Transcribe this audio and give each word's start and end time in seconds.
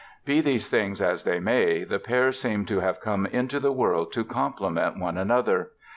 Be 0.25 0.41
these 0.41 0.67
things 0.67 0.99
as 0.99 1.25
they 1.25 1.39
may, 1.39 1.83
the 1.83 1.99
pair 1.99 2.31
seemed 2.31 2.67
to 2.69 2.79
have 2.79 2.99
come 2.99 3.27
into 3.27 3.59
the 3.59 3.71
world 3.71 4.11
to 4.13 4.23
complement 4.25 4.97
one 4.99 5.15
another. 5.15 5.73